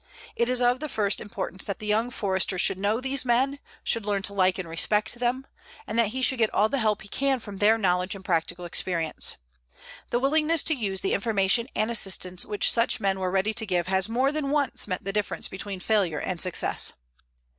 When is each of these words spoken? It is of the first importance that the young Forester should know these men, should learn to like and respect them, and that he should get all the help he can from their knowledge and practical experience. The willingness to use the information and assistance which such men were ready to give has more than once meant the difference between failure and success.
It 0.35 0.49
is 0.49 0.63
of 0.63 0.79
the 0.79 0.89
first 0.89 1.21
importance 1.21 1.63
that 1.65 1.77
the 1.77 1.85
young 1.85 2.09
Forester 2.09 2.57
should 2.57 2.79
know 2.79 2.99
these 2.99 3.23
men, 3.23 3.59
should 3.83 4.03
learn 4.03 4.23
to 4.23 4.33
like 4.33 4.57
and 4.57 4.67
respect 4.67 5.13
them, 5.19 5.45
and 5.85 5.99
that 5.99 6.07
he 6.07 6.23
should 6.23 6.39
get 6.39 6.51
all 6.55 6.69
the 6.69 6.79
help 6.79 7.03
he 7.03 7.07
can 7.07 7.39
from 7.39 7.57
their 7.57 7.77
knowledge 7.77 8.15
and 8.15 8.25
practical 8.25 8.65
experience. 8.65 9.37
The 10.09 10.17
willingness 10.19 10.63
to 10.63 10.73
use 10.73 11.01
the 11.01 11.13
information 11.13 11.67
and 11.75 11.91
assistance 11.91 12.43
which 12.45 12.71
such 12.71 12.99
men 12.99 13.19
were 13.19 13.29
ready 13.29 13.53
to 13.53 13.63
give 13.63 13.85
has 13.85 14.09
more 14.09 14.31
than 14.31 14.49
once 14.49 14.87
meant 14.87 15.03
the 15.03 15.13
difference 15.13 15.47
between 15.47 15.79
failure 15.79 16.19
and 16.19 16.41
success. 16.41 16.93